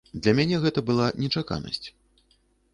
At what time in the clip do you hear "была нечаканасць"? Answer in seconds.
0.87-1.81